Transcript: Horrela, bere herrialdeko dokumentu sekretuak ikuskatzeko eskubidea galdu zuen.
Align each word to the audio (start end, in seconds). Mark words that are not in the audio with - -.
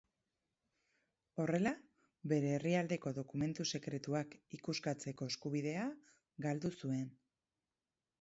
Horrela, 1.41 1.73
bere 2.31 2.49
herrialdeko 2.59 3.13
dokumentu 3.17 3.65
sekretuak 3.79 4.33
ikuskatzeko 4.59 5.29
eskubidea 5.33 5.85
galdu 6.47 6.73
zuen. 6.81 7.05